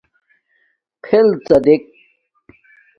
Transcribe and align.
فݵلڎݳ 1.03 1.57
دݵک. 1.65 1.83